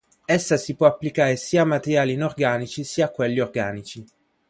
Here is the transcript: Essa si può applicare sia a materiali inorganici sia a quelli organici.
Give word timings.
Essa 0.27 0.57
si 0.57 0.73
può 0.73 0.87
applicare 0.87 1.35
sia 1.35 1.61
a 1.61 1.65
materiali 1.65 2.13
inorganici 2.13 2.83
sia 2.83 3.05
a 3.05 3.09
quelli 3.11 3.39
organici. 3.39 4.03